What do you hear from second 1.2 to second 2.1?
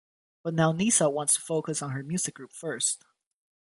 to focus on her